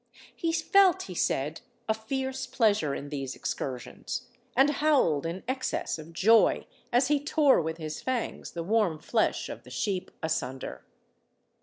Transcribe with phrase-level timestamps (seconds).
[0.35, 4.25] He felt, he said, a fierce pleasure in these excursions,
[4.57, 9.47] and howled in excess of joy as he tore with his fangs the warm flesh
[9.47, 10.83] of the sheep asunder.